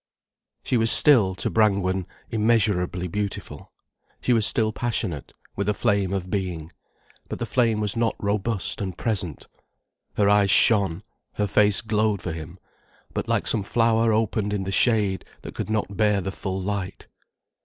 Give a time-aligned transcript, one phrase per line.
[0.63, 3.71] She was still, to Brangwen, immeasurably beautiful.
[4.19, 6.71] She was still passionate, with a flame of being.
[7.29, 9.45] But the flame was not robust and present.
[10.17, 11.03] Her eyes shone,
[11.33, 12.57] her face glowed for him,
[13.13, 17.05] but like some flower opened in the shade, that could not bear the full light.